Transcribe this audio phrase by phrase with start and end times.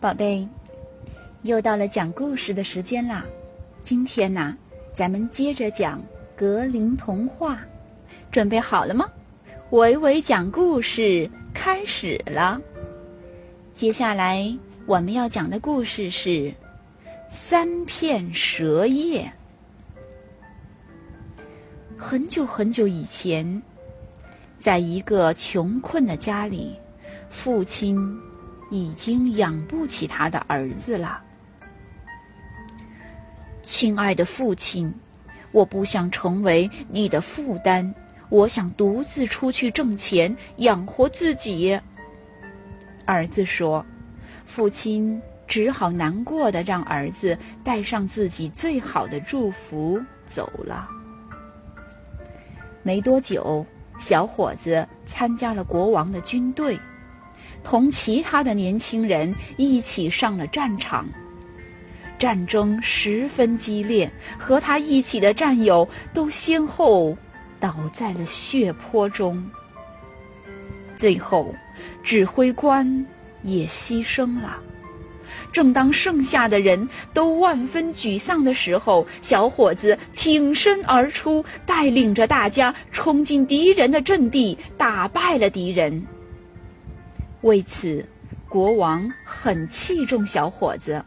[0.00, 0.48] 宝贝，
[1.42, 3.22] 又到了讲故事的时间啦！
[3.84, 4.56] 今天呢，
[4.94, 6.02] 咱们接着讲
[6.34, 7.58] 格林童话，
[8.32, 9.06] 准备好了吗？
[9.68, 12.58] 维维讲故事开始了。
[13.74, 16.30] 接下来我们要讲的故事是
[17.28, 19.30] 《三片蛇叶》。
[21.98, 23.62] 很久很久以前，
[24.58, 26.74] 在一个穷困的家里，
[27.28, 28.18] 父亲。
[28.70, 31.20] 已经养不起他的儿子了，
[33.62, 34.92] 亲爱的父亲，
[35.52, 37.92] 我不想成为你的负担，
[38.28, 41.78] 我想独自出去挣钱养活自己。
[43.04, 43.84] 儿子说
[44.46, 50.88] ：“父亲只好难过的让儿子带上自己最好的祝福走了。”
[52.84, 53.66] 没多久，
[53.98, 56.78] 小伙子参加了国王的军队。
[57.62, 61.06] 同其他的年轻人一起上了战场，
[62.18, 67.16] 战争十分激烈，和他一起的战友都先后
[67.58, 69.42] 倒在了血泊中。
[70.96, 71.54] 最后，
[72.02, 73.06] 指挥官
[73.42, 74.58] 也牺牲了。
[75.52, 86.06] 正当剩下的人都万分沮丧的时候，小伙子挺身而出，带领着大家冲进敌人的阵地，打败了敌人。
[87.42, 88.04] 为此，
[88.48, 91.04] 国王很器重小伙子，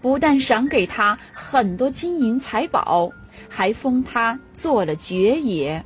[0.00, 3.10] 不但赏给他很多金银财宝，
[3.48, 5.84] 还封他做了爵爷。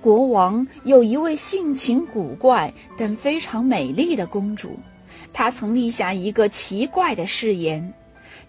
[0.00, 4.78] 国王有一位性情古怪但非常美丽的公主，
[5.32, 7.92] 她曾立下一个奇怪的誓言：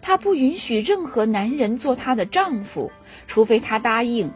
[0.01, 2.91] 她不允许任何男人做她的丈夫，
[3.27, 4.29] 除非他答应，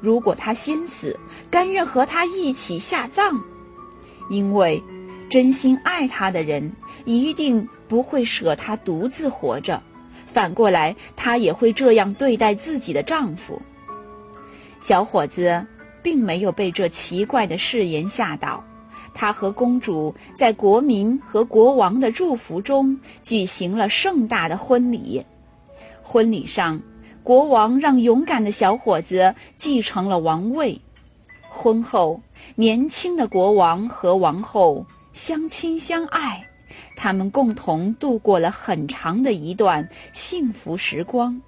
[0.00, 1.18] 如果他先死，
[1.50, 3.40] 甘愿和他一起下葬。
[4.28, 4.82] 因为，
[5.28, 6.72] 真心爱他的人
[7.04, 9.82] 一定不会舍他独自活着，
[10.26, 13.60] 反过来，他也会这样对待自己的丈夫。
[14.80, 15.66] 小伙子
[16.02, 18.62] 并没有被这奇怪的誓言吓倒，
[19.14, 25.24] 他和公主在国民和国王的祝福中举行了盛大的婚礼。
[26.02, 26.80] 婚礼上，
[27.24, 30.80] 国王让勇敢的小伙子继承了王位。
[31.48, 32.20] 婚后，
[32.54, 36.46] 年轻的国王和王后相亲相爱，
[36.94, 41.40] 他们共同度过了很长的一段幸福时光。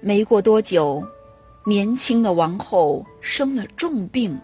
[0.00, 1.02] 没过多久，
[1.64, 4.38] 年轻的王后生了重病，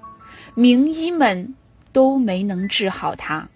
[0.54, 1.54] 名医们
[1.92, 3.48] 都没能治好她。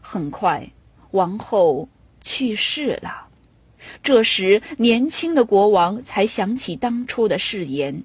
[0.00, 0.70] 很快，
[1.12, 1.88] 王后
[2.20, 3.26] 去世了。
[4.02, 8.04] 这时，年轻的国王才想起当初的誓言。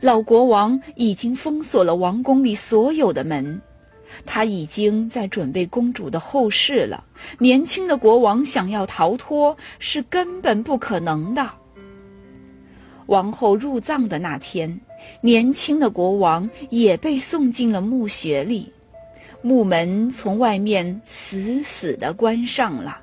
[0.00, 3.60] 老国王已经封锁了王宫里所有的门，
[4.24, 7.04] 他已经在准备公主的后事了。
[7.38, 11.50] 年轻的国王想要逃脱是根本不可能的。
[13.06, 14.80] 王后入葬的那天，
[15.22, 18.70] 年轻的国王也被送进了墓穴里，
[19.40, 22.98] 墓门从外面死死的关上了。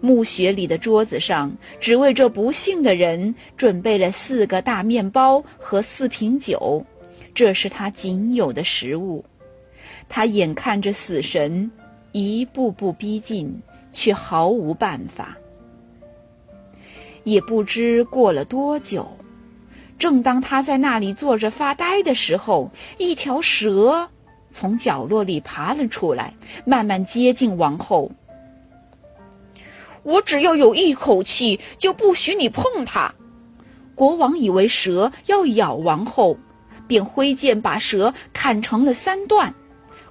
[0.00, 6.84] 墓穴里的桌子上，只为这不幸的人准备了四个大面包和四瓶酒，
[7.34, 9.24] 这是他仅有的食物。
[10.08, 11.70] 他眼看着死神
[12.12, 13.60] 一步步逼近，
[13.92, 15.36] 却毫无办法。
[17.24, 19.06] 也不知过了多久，
[19.98, 24.08] 正当他在那里坐着发呆的时候，一条蛇
[24.50, 26.32] 从角落里爬了出来，
[26.64, 28.10] 慢慢接近王后。
[30.02, 33.14] 我只要有一口气，就不许你碰它。
[33.94, 36.38] 国王以为蛇要咬王后，
[36.86, 39.54] 便挥剑把蛇砍成了三段。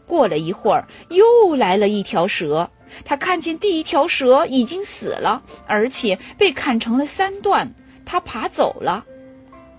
[0.05, 2.69] 过了一会儿，又来了一条蛇。
[3.03, 7.73] 他看见第一条蛇已经死了，而且被砍成了三段，
[8.05, 9.03] 他爬走了。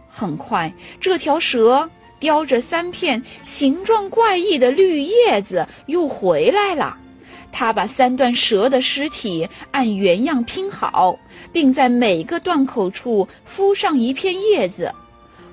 [0.09, 1.89] 很快，这条蛇
[2.21, 6.99] 叼着三片形状怪异的绿叶子又回来了。
[7.51, 11.19] 他把三段蛇的尸体按原样拼好，
[11.53, 14.95] 并在每个断口处敷上一片叶子。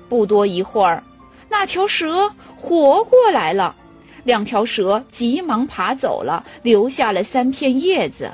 [0.08, 1.02] 不多一会儿，
[1.48, 3.74] 那条蛇活过来了。
[4.22, 8.32] 两条蛇急忙爬走了，留下了三片叶子。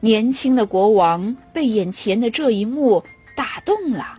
[0.00, 3.04] 年轻的国王被眼前的这一幕
[3.36, 4.18] 打动了，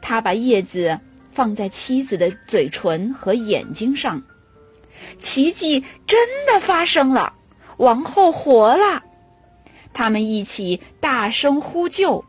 [0.00, 0.98] 他把叶子
[1.32, 4.22] 放在妻子的嘴唇和眼睛上，
[5.18, 7.32] 奇迹真的发生了。
[7.76, 9.02] 王后活了，
[9.92, 12.24] 他们一起大声呼救。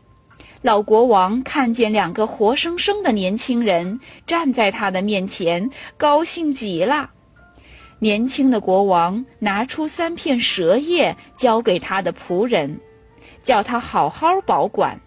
[0.60, 7.10] 老国王看见两个活生生的年轻人站在他的面前，高兴极了。
[8.00, 12.80] 年轻的国王拿出三片蛇叶，交给他的仆人，
[13.42, 15.00] 叫他好好保管。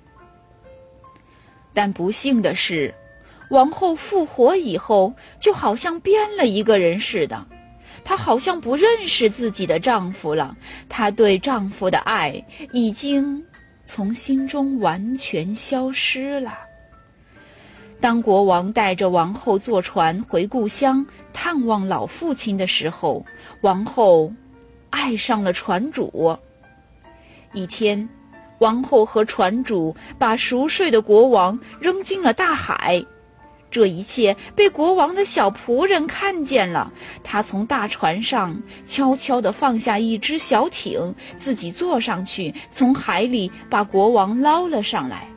[1.74, 2.94] 但不幸的是，
[3.50, 7.46] 王后复活以后，就好像变了一个人似的。
[8.04, 10.56] 她好像不认识自己的丈夫了，
[10.90, 12.44] 她对丈夫的爱
[12.74, 13.44] 已经
[13.86, 16.58] 从心中完全消失了。
[18.00, 23.26] 当国王带着王后坐船回故乡探望老父亲的时候，
[23.62, 24.34] 王后
[24.90, 26.38] 爱上了船主。
[27.54, 28.08] 一天。
[28.60, 33.04] 王后和船主把熟睡的国王扔进了大海，
[33.72, 36.92] 这一切被国王的小仆人看见了。
[37.24, 45.28] 他从大船上悄悄地放下一只小艇，自己坐上去，从海里把国王捞了上来。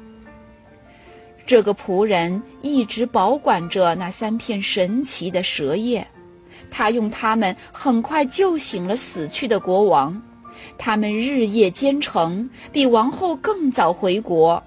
[1.46, 6.06] 这个仆人一直保管着那三片神奇的蛇叶，
[6.70, 10.20] 他用它们很快救醒了死去的国王。
[10.78, 14.62] 他们日夜兼程，比王后更早回国。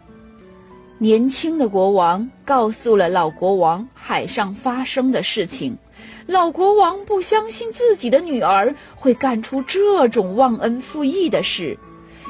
[0.99, 5.77] 年轻的国王告诉了老国王海上发生的事情。
[6.25, 11.77] 老国王不相信自己的女儿会干出这种忘恩负义的事，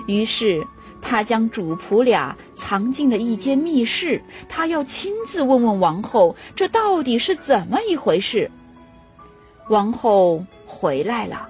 [0.06, 0.66] 于是
[1.02, 4.22] 他将主仆俩藏进了一间密室。
[4.50, 8.52] 他要亲自问问王后，这到底是怎么一回事。
[9.70, 11.50] 王后回来了。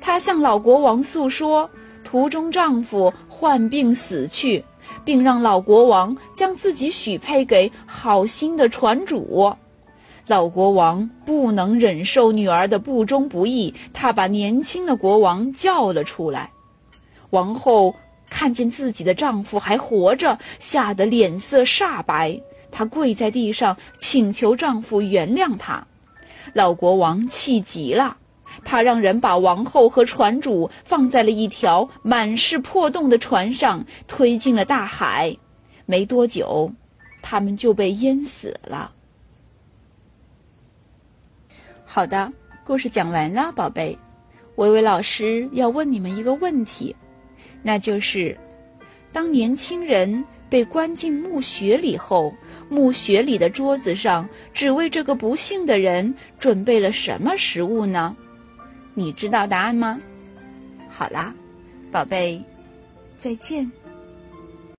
[0.00, 1.68] 她向老国王诉说，
[2.04, 4.64] 途中丈夫患病死去，
[5.04, 9.52] 并让老国王将自己许配给好心的船主。
[10.26, 16.50] 老国王不能忍受女儿的不忠不义，他把年轻的国王叫了出来。
[17.30, 17.94] 王后
[18.28, 22.38] 看见自己的丈夫还活着，吓得脸色煞白，
[22.70, 25.82] 她跪在地上请求丈夫原谅她。
[26.52, 28.16] 老国王气极了。
[28.64, 35.36] 他让人把王后和船主放在了一条满是破洞的船上，推进了大海。
[35.86, 36.70] 没多久，
[37.22, 38.92] 他们就被淹死了。
[41.84, 42.30] 好的，
[42.64, 43.96] 故事讲完了，宝贝。
[44.56, 46.94] 维维老师要问你们一个问题，
[47.62, 48.36] 那就是：
[49.12, 52.34] 当年轻人被关进墓穴里后，
[52.68, 58.14] 墓穴里的桌子上只为这个不幸的人准备了什么食物呢？
[58.98, 60.00] 你知道答案吗？
[60.90, 61.32] 好啦，
[61.92, 62.42] 宝贝，
[63.20, 63.70] 再见。